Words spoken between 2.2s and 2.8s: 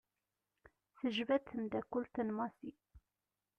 n Massi.